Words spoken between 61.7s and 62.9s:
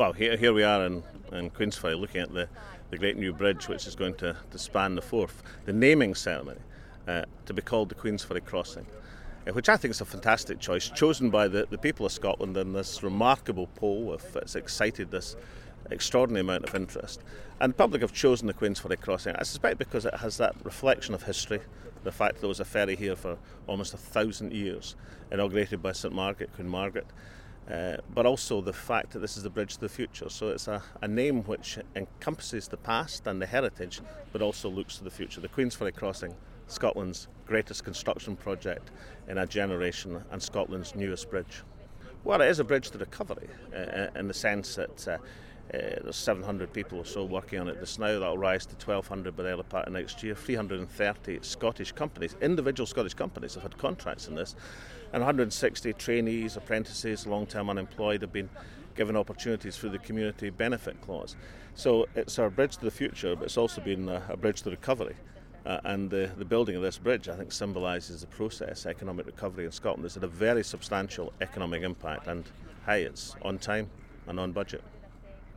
So it's our bridge to the